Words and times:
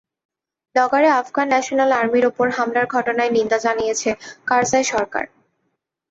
লগারে 0.75 1.07
Afghan 1.19 1.47
national 1.51 1.91
আর্মির 1.99 2.25
ওপর 2.27 2.47
হামলার 2.57 2.85
ঘটনায় 2.95 3.31
নিন্দা 3.35 3.57
জানিয়েছে 3.65 4.09
কারজাই 4.49 4.85
সরকার। 4.93 5.25